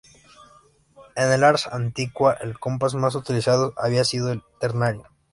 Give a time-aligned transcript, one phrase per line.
[1.15, 5.03] En el "Ars antiqua" el compás más utilizado había sido el ternario.